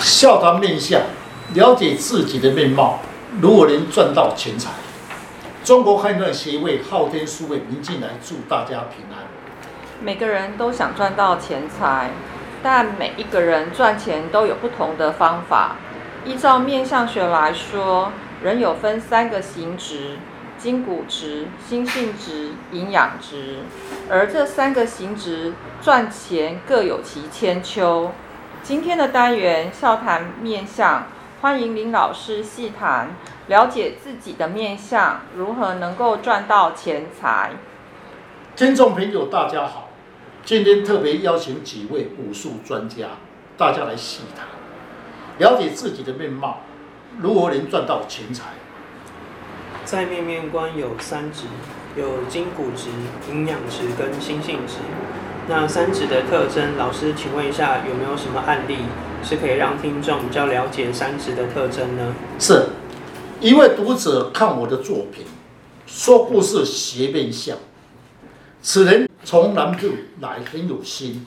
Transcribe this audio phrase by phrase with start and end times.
[0.00, 1.00] 笑谈面相，
[1.54, 3.00] 了解自己的面貌，
[3.40, 4.70] 如何能赚到钱财？
[5.64, 9.26] 中国汉传协会昊天书院林进来祝大家平安。
[10.00, 12.10] 每个人都想赚到钱财，
[12.62, 15.76] 但每一个人赚钱都有不同的方法。
[16.24, 18.12] 依照面相学来说，
[18.42, 20.16] 人有分三个形值：
[20.56, 23.58] 筋骨值、心性值、营养值。
[24.08, 25.52] 而这三个形值
[25.82, 28.12] 赚钱各有其千秋。
[28.62, 31.06] 今天的单元笑谈面相，
[31.40, 33.08] 欢迎林老师细谈，
[33.46, 37.52] 了解自己的面相，如何能够赚到钱财。
[38.56, 39.88] 听众朋友，大家好，
[40.44, 43.06] 今天特别邀请几位武术专家，
[43.56, 44.46] 大家来细谈，
[45.38, 46.58] 了解自己的面貌，
[47.18, 48.44] 如何能赚到钱财。
[49.84, 51.44] 在面面观有三值，
[51.96, 52.90] 有筋骨值、
[53.30, 54.74] 营养值跟心性质。
[55.50, 58.76] 那三指的特征，老师，请问一下，有没有什么案例
[59.22, 62.14] 是可以让听众比较了解三指的特征呢？
[62.38, 62.66] 是
[63.40, 65.24] 一位读者看我的作品，
[65.86, 67.56] 说故事斜面相。
[68.60, 69.88] 此人从南部
[70.20, 71.26] 来很有心，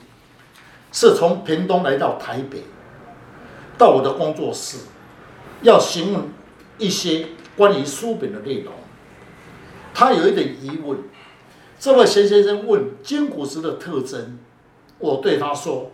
[0.92, 2.62] 是从屏东来到台北，
[3.76, 4.78] 到我的工作室，
[5.62, 6.22] 要询问
[6.78, 7.26] 一些
[7.56, 8.72] 关于书本的内容。
[9.92, 10.96] 他有一点疑问。
[11.82, 14.38] 这位钱先生问筋骨质的特征，
[15.00, 15.90] 我对他说：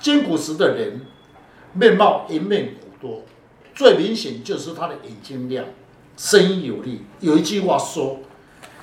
[0.00, 1.02] 筋骨质的人
[1.74, 3.22] 面貌颜面骨多，
[3.74, 5.66] 最明显就是他的眼睛亮，
[6.16, 7.02] 声音有力。
[7.18, 8.20] 有一句话说：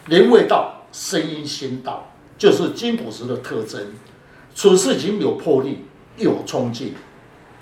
[0.06, 3.94] 人未到，声音先到，就是筋骨质的特征。
[4.54, 5.86] 处事情有魄力，
[6.18, 6.94] 有冲劲。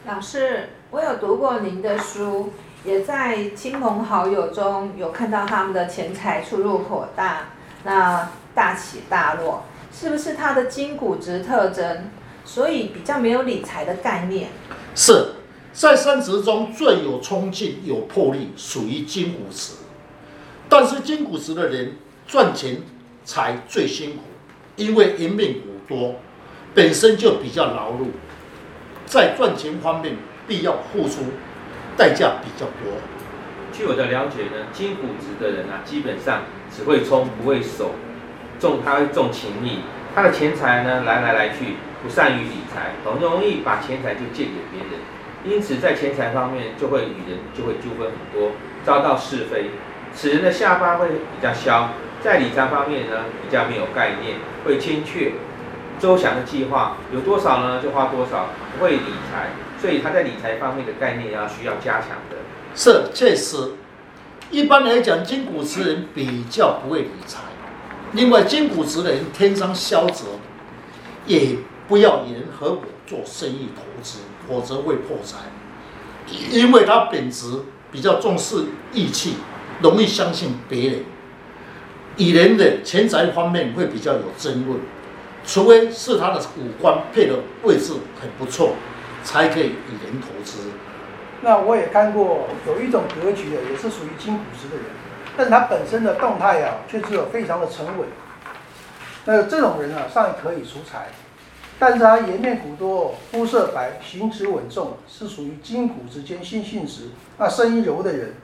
[0.05, 2.49] 老师，我有读过您的书，
[2.83, 7.51] 也在亲朋好友中有看到他们的钱财出入颇大。
[7.85, 12.09] 那大起大落，是不是他的金骨值特征？
[12.43, 14.49] 所以比较没有理财的概念。
[14.95, 15.33] 是
[15.73, 19.73] 在三十中最有冲劲、有魄力，属于金骨值。
[20.69, 22.81] 但是金骨值的人赚钱
[23.23, 24.23] 才最辛苦，
[24.75, 26.15] 因为银面骨多，
[26.73, 28.07] 本身就比较劳碌，
[29.05, 30.15] 在赚钱方面
[30.47, 31.23] 必要付出
[31.97, 32.93] 代价比较多。
[33.73, 37.91] 据我的了解呢，金骨值的人啊，基本上只会冲不会守。
[38.59, 39.79] 重他会重情义，
[40.13, 44.99] 他的钱财呢来来来去，不善于理财，很容易把钱财就借给别人，
[45.43, 48.51] 因此在钱财方面就会与人就会纠纷很多，
[48.83, 49.71] 遭到是非。
[50.13, 51.89] 此人的下巴会比较削，
[52.21, 55.33] 在理财方面呢比较没有概念，会欠缺，
[55.99, 62.37] 周详的计划有多少呢就花多少，不会理财，所以他在理财方面的概念要需要加强的。
[62.73, 63.73] 是确实，
[64.49, 67.39] 一般来讲，金骨质人比较不会理财。
[68.15, 70.23] 另外，筋骨质的人天生消极，
[71.25, 75.39] 也不要与人合伙做生意投资，否则会破财。
[76.49, 77.45] 因为他本质
[77.91, 79.35] 比较重视义气，
[79.81, 80.99] 容易相信别人，
[82.17, 84.79] 与人的钱财方面会比较有争论，
[85.45, 88.75] 除非是他的五官配的位置很不错，
[89.23, 90.59] 才可以与人投资。
[91.41, 94.85] 那我也看过有一种格局的，也是属于金骨质的人。
[95.37, 98.07] 但他本身的动态啊，却只有非常的沉稳。
[99.25, 101.07] 那这种人啊，尚可以出财，
[101.79, 107.09] 但是他颜面骨多，肤色白，行止稳重，是属于筋骨之间心性质。
[107.37, 108.35] 那声音柔的人，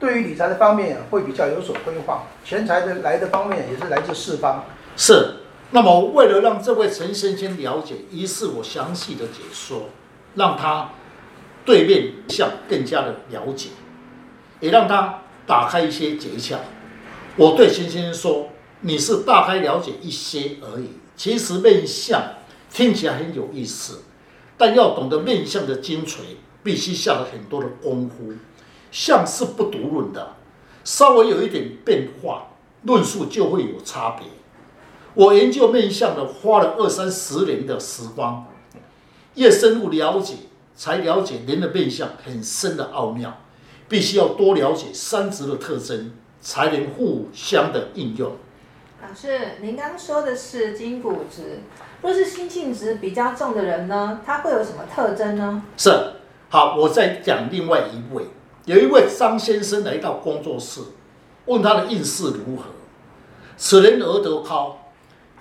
[0.00, 2.24] 对于理财的方面，会比较有所规划。
[2.44, 4.64] 钱财的来的方面也是来自四方。
[4.96, 5.36] 是。
[5.70, 9.90] 那么为了让这位陈先生了解，于是我详细的解说，
[10.34, 10.90] 让他
[11.64, 13.70] 对面相更加的了解，
[14.60, 15.20] 也让他。
[15.46, 16.56] 打开一些诀窍，
[17.36, 18.48] 我对秦先生说
[18.82, 20.88] ：“你是大概了解一些而已。
[21.16, 22.20] 其实面相
[22.72, 24.02] 听起来很有意思，
[24.58, 26.18] 但要懂得面相的精髓，
[26.62, 28.34] 必须下了很多的功夫。
[28.90, 30.34] 相是不独论的，
[30.82, 32.48] 稍微有一点变化，
[32.82, 34.26] 论述就会有差别。
[35.14, 38.46] 我研究面相的，花了二三十年的时光，
[39.36, 40.34] 越深入了解，
[40.74, 43.42] 才了解人的面相很深的奥妙。”
[43.88, 48.32] 必须要多了解三值的特征，才能互相的应用。
[49.02, 51.60] 老师，您刚刚说的是筋骨值，
[52.02, 55.62] 若是心性值比较重的人呢，他会有什么特征呢？
[55.76, 55.90] 是，
[56.48, 58.24] 好，我再讲另外一位，
[58.64, 60.80] 有一位张先生来到工作室，
[61.44, 62.64] 问他的运势如何。
[63.56, 64.78] 此人额头高，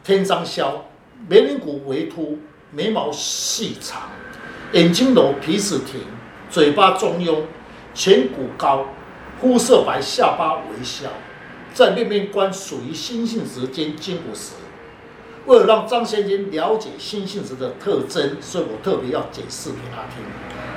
[0.03, 0.85] 天章消，
[1.27, 2.37] 眉棱骨微凸，
[2.71, 4.03] 眉毛细长，
[4.73, 6.01] 眼睛柔，鼻子挺，
[6.51, 7.41] 嘴巴中庸。
[7.95, 8.85] 颧骨高，
[9.39, 11.07] 肤色白，下巴微笑，
[11.73, 14.55] 在面面观属于心性质兼筋骨质。
[15.45, 20.23] 为了让张先生了解心性质的特征，所以我特别要解释给他听。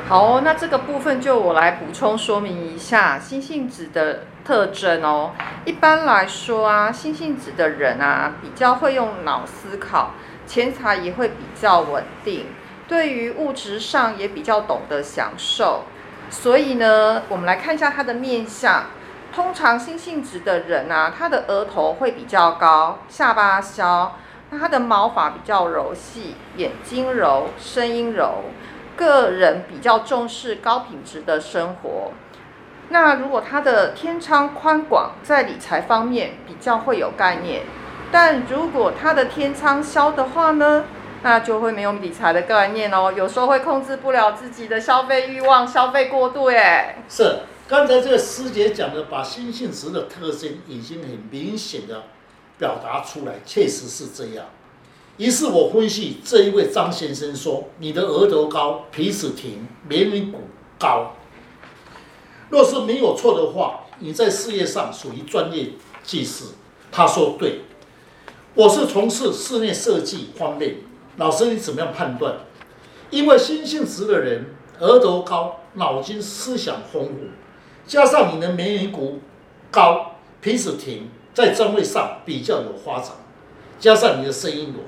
[0.09, 5.32] 好，那这个部分就我来补充说明一下心性质的特征哦。
[5.65, 10.12] 一般来说啊，心性质的人啊，比较会用脑思考，
[10.47, 12.47] 钱财也会比较稳定，
[12.87, 15.85] 对于物质上也比较懂得享受。
[16.31, 18.85] 所以呢，我们来看一下他的面相。
[19.35, 24.13] 通常心性质的人啊，他的额头会比较高，下巴削，
[24.51, 28.45] 那他的毛发比较柔细，眼睛柔，声音柔。
[28.97, 32.11] 个人比较重视高品质的生活，
[32.89, 37.63] 那如果他的天仓宽广，在理财方面比较会有概念，
[38.11, 40.87] 但如果他的天仓削的话呢，
[41.23, 46.97] 那就会没有理财的概念哦，有时候会控制不了自己的消费欲望，消费过度耶。
[47.09, 52.05] 是，刚才这个师姐讲的，把心性质的特征已经很明显的
[52.56, 54.47] 表达出来，确实是这样。
[55.17, 60.43] 于是我分析这一位张先生说：“你的额头高，鼻子挺，眉棱骨
[60.79, 61.15] 高。
[62.50, 65.70] 若是没有错的话，你在事业上属于专业
[66.05, 66.44] 技师。”
[66.93, 67.62] 他说：“对，
[68.55, 70.76] 我是从事室内设计方面。
[71.19, 72.37] 老师，你怎么样判断？
[73.11, 74.47] 因为心性直的人，
[74.79, 77.15] 额头高，脑筋思想丰富，
[77.87, 79.19] 加上你的眉骨
[79.70, 83.11] 高，鼻子挺，在专位上比较有发展，
[83.81, 84.85] 加上你的声音柔。”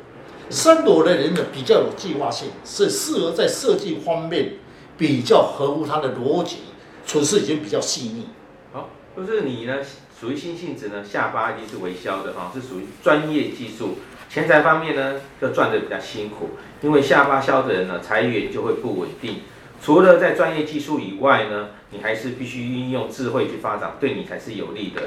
[0.50, 4.54] 深裸的人呢，比较有计划性，是适合在设计方面
[4.96, 6.58] 比较合乎他的逻辑，
[7.06, 8.28] 处事已经比较细腻。
[8.72, 9.78] 好，就是你呢，
[10.20, 13.96] 属于心性质呢，下巴一定是微削的哈，是属于专业技术。
[14.32, 16.50] 钱财方面呢，就赚得比较辛苦，
[16.82, 19.40] 因为下巴削的人呢，财源就会不稳定。
[19.82, 25.02] 除了在专业技术以外呢，你还是必须运用智慧去发展，对你才是有利的。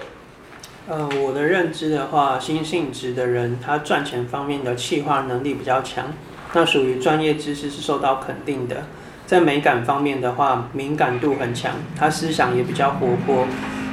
[0.89, 6.11] 呃，我的认知的话，新性质的人，他赚钱方面的企划能力比较强，
[6.51, 8.83] 那属于专业知识是受到肯定的。
[9.25, 13.47] 在美感方面的话，敏感度很强，他思想也比较活泼，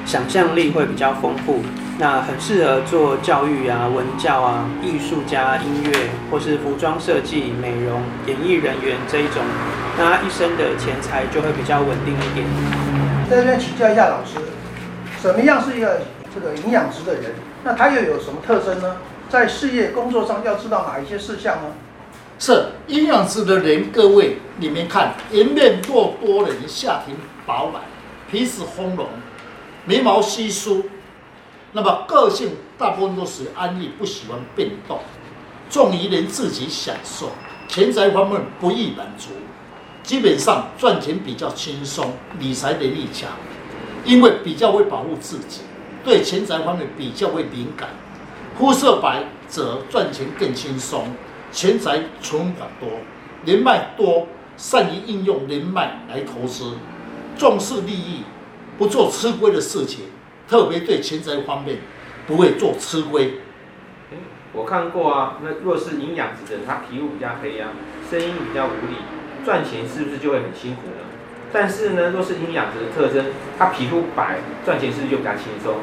[0.04, 1.60] 想象力会比较丰富，
[2.00, 9.42] 那很适合做教育啊、文教啊、艺术家、音乐或是服装设计、美容、演艺人员这一种，
[9.98, 12.46] 那他一生的钱财就会比较稳定一点。
[13.28, 14.40] 在这边请教一下老师，
[15.20, 16.00] 什么样是一个？
[16.32, 18.98] 这个营养值的人，那他又有什么特征呢？
[19.28, 21.72] 在事业工作上要知道哪一些事项呢？
[22.38, 27.82] 是营养值的人，各位你们看，颜面过多的人，下庭饱满，
[28.30, 29.08] 皮肤丰隆，
[29.84, 30.84] 眉毛稀疏，
[31.72, 34.98] 那么个性大部分都属于安逸，不喜欢变动，
[35.70, 37.30] 重于人自己享受，
[37.68, 39.28] 钱财方面不易满足，
[40.02, 43.30] 基本上赚钱比较轻松，理财能力强，
[44.04, 45.60] 因为比较会保护自己。
[46.02, 47.90] 对钱财方面比较会敏感，
[48.58, 51.04] 肤色白则赚钱更轻松，
[51.52, 52.88] 钱财存款多，
[53.44, 54.26] 人脉多，
[54.56, 56.72] 善于应用人脉来投资，
[57.36, 58.22] 重视利益，
[58.78, 60.06] 不做吃亏的事情，
[60.50, 61.78] 特别对钱财方面
[62.26, 63.34] 不会做吃亏。
[64.52, 67.68] 我看过啊，那若是营养值的人，他皮肤比较黑啊，
[68.10, 68.96] 声音比较无力，
[69.44, 71.06] 赚钱是不是就会很辛苦呢？
[71.52, 73.26] 但是呢，若是营养值的特征，
[73.56, 75.76] 他皮肤白，赚钱是不是就比较轻松？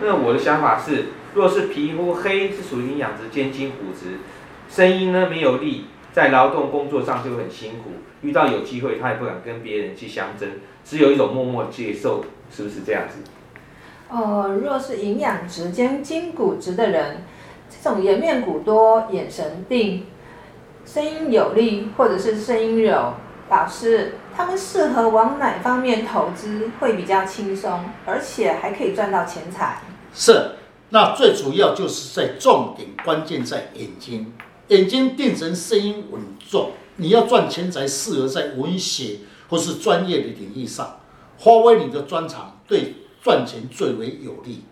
[0.00, 1.04] 那我的想法是，
[1.34, 4.20] 若是皮肤黑，是属于营养值兼金骨质，
[4.70, 5.84] 声音呢没有力，
[6.14, 7.90] 在劳动工作上就会很辛苦，
[8.22, 10.48] 遇到有机会他也不敢跟别人去相争，
[10.82, 13.18] 只有一种默默接受，是不是这样子？
[14.10, 17.24] 哦，若是营养值兼筋骨值的人，
[17.68, 20.06] 这种颜面骨多，眼神定，
[20.84, 23.14] 声音有力，或者是声音柔。
[23.50, 29.80] 老师，他们适合往哪方面投资会比较轻松，而且还可以赚到钱财？
[30.14, 30.52] 是，
[30.88, 34.32] 那最主要就是在重点关键在眼睛，
[34.68, 36.70] 眼睛定成声音稳重。
[36.96, 39.18] 你要赚钱财，适合在文学
[39.48, 41.00] 或是专业的领域上
[41.38, 42.94] 发挥你的专长，对
[43.24, 44.64] 赚钱最为有利。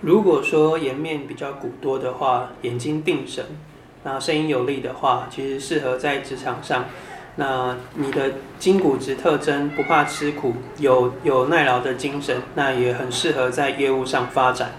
[0.00, 3.44] 如果说颜面比较骨多的话，眼睛定神，
[4.02, 6.86] 那声音有力的话，其实适合在职场上。
[7.36, 14.72] 那你的筋骨质特征不怕吃苦，有有耐劳的精神，那也很适合在业务上发展。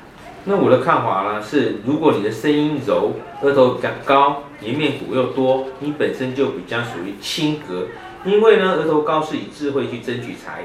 [0.46, 3.12] 那我的看法呢是，如果你的声音柔，
[3.44, 7.86] 额头比较高，颜面骨又多，你本身就比较属于清格，
[8.26, 10.64] 因为呢额头高是以智慧去争取财，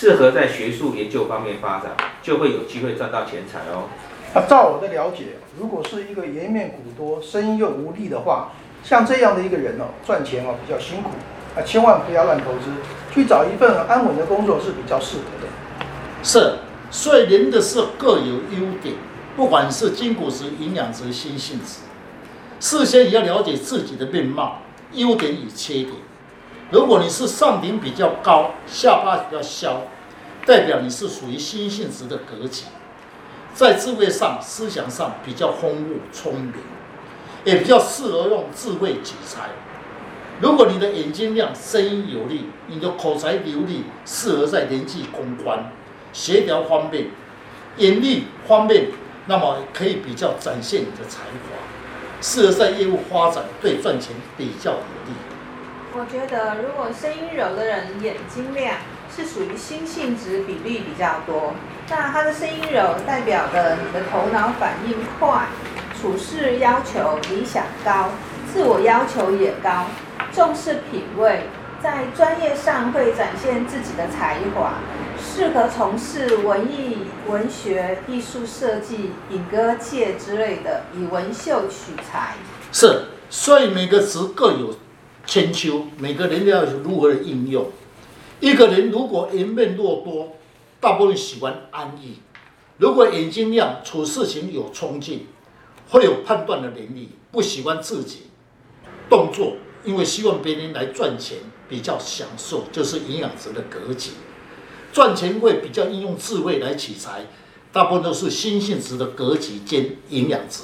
[0.00, 1.90] 适合在学术研究方面发展，
[2.22, 3.88] 就会有机会赚到钱财哦。
[4.32, 8.52] 啊，照我的了解，如果是一个颜面骨多，声音又无力的话。
[8.84, 11.10] 像这样的一个人哦，赚钱哦比较辛苦
[11.56, 12.70] 啊，千万不要乱投资，
[13.12, 15.48] 去找一份安稳的工作是比较适合的。
[16.22, 16.58] 是，
[16.92, 18.94] 所以人的是各有优点，
[19.34, 21.80] 不管是筋骨质、营养质、心性质。
[22.60, 24.58] 事先也要了解自己的面貌、
[24.92, 25.94] 优点与缺点。
[26.70, 29.86] 如果你是上顶比较高，下巴比较削，
[30.44, 32.64] 代表你是属于心性质的格局，
[33.54, 36.52] 在智慧上、思想上比较丰富、聪明，
[37.44, 39.48] 也比较适合用智慧取材。
[40.40, 45.72] 如果你的眼睛亮、声音有力，你的口才流利，适合在人际公关、
[46.12, 47.06] 协调方面、
[47.78, 48.90] 眼力方面，
[49.26, 51.56] 那么可以比较展现你的才华，
[52.20, 55.12] 适合在业务发展，对赚钱比较有利。
[55.98, 58.76] 我觉得，如果声音柔的人眼睛亮，
[59.14, 61.54] 是属于心性质比例比较多。
[61.90, 65.48] 那他的声音柔代表的你的头脑反应快，
[66.00, 68.10] 处事要求理想高，
[68.52, 69.86] 自我要求也高。
[70.32, 71.48] 重视品味，
[71.82, 74.74] 在专业上会展现自己的才华，
[75.20, 82.34] 适合从事文艺、文学、艺术设计、影歌界之类的，以文秀取材。
[82.70, 84.76] 是，所以每个词各有
[85.28, 87.70] 千秋，每个人都要如何的应用。
[88.40, 90.36] 一个人如果颜面若多，
[90.80, 92.14] 大部分喜欢安逸；
[92.78, 95.26] 如果眼睛亮，处事情有冲劲，
[95.90, 98.30] 会有判断的能力，不喜欢自己
[99.10, 99.56] 动作。
[99.84, 101.36] 因为希望别人来赚钱，
[101.68, 104.12] 比较享受，就是营养值的格局。
[104.94, 107.26] 赚钱会比较应用智慧来取财，
[107.70, 110.62] 大部分都是心性值的格局兼营养值。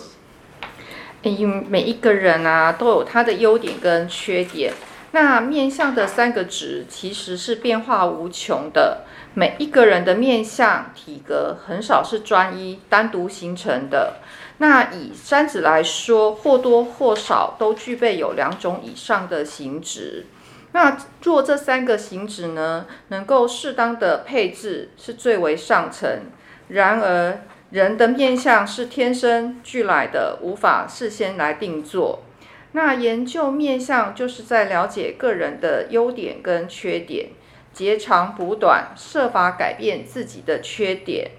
[1.32, 4.72] 因每一个人啊，都有他的优点跟缺点。
[5.12, 9.02] 那面相的三个值其实是变化无穷的。
[9.34, 14.14] 每一个人的面相体格很少是专一单独形成的。
[14.58, 20.26] 那以三子来说，或多或少都具备有两种以上的形值。
[20.72, 26.22] 那若这三个形质呢，能够适当的配置，是最为上乘。
[26.68, 27.42] 然而，
[27.74, 32.22] 人的面相是天生俱来的，无法事先来定做。
[32.70, 37.30] 那研究面相，就是在了解个人的优点跟缺点，
[37.72, 41.32] 截长补短，设法改变自己的缺点。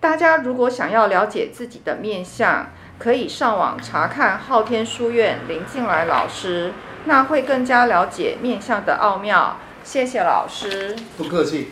[0.00, 6.72] 大家如果想要了解自己的面相，可以上网查看昊天书院林进来老师，
[7.04, 9.56] 那会更加了解面相的奥妙。
[9.84, 11.68] 谢谢老师，不客气。